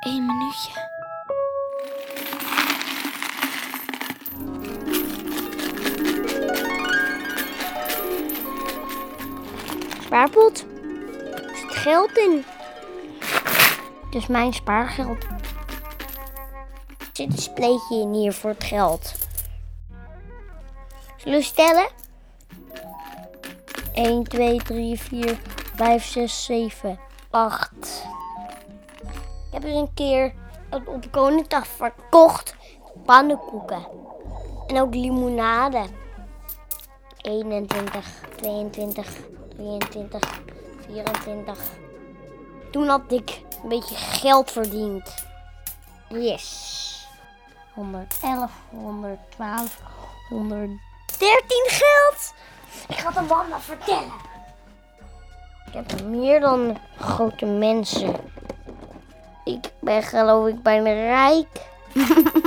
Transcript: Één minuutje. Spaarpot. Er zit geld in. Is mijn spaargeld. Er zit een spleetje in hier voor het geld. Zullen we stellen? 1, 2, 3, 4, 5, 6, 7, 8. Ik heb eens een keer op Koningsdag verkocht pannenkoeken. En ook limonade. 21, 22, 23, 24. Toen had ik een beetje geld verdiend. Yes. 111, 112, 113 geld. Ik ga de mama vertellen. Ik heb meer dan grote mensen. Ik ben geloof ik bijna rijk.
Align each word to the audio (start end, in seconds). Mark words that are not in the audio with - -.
Één 0.00 0.26
minuutje. 0.26 0.70
Spaarpot. 10.02 10.64
Er 11.32 11.56
zit 11.56 11.70
geld 11.70 12.16
in. 12.16 12.44
Is 14.10 14.26
mijn 14.26 14.52
spaargeld. 14.52 15.24
Er 15.24 17.10
zit 17.12 17.32
een 17.32 17.38
spleetje 17.38 18.00
in 18.00 18.12
hier 18.12 18.32
voor 18.32 18.50
het 18.50 18.64
geld. 18.64 19.14
Zullen 21.16 21.38
we 21.38 21.44
stellen? 21.44 21.88
1, 23.92 24.24
2, 24.24 24.62
3, 24.62 25.00
4, 25.00 25.38
5, 25.74 26.04
6, 26.04 26.44
7, 26.44 26.98
8. 27.30 28.06
Ik 29.54 29.62
heb 29.62 29.70
eens 29.70 29.80
een 29.80 29.94
keer 29.94 30.32
op 30.70 31.10
Koningsdag 31.10 31.66
verkocht 31.66 32.56
pannenkoeken. 33.04 33.86
En 34.66 34.80
ook 34.80 34.94
limonade. 34.94 35.84
21, 37.16 38.06
22, 38.36 39.06
23, 39.56 40.40
24. 40.86 41.58
Toen 42.70 42.88
had 42.88 43.12
ik 43.12 43.40
een 43.62 43.68
beetje 43.68 43.94
geld 43.94 44.50
verdiend. 44.50 45.26
Yes. 46.08 47.08
111, 47.74 48.52
112, 48.70 49.80
113 50.28 50.78
geld. 51.66 52.34
Ik 52.88 52.96
ga 52.96 53.10
de 53.10 53.20
mama 53.20 53.60
vertellen. 53.60 54.12
Ik 55.66 55.72
heb 55.72 56.02
meer 56.02 56.40
dan 56.40 56.78
grote 56.96 57.46
mensen. 57.46 58.33
Ik 59.44 59.70
ben 59.80 60.02
geloof 60.02 60.48
ik 60.48 60.62
bijna 60.62 60.92
rijk. 60.92 61.46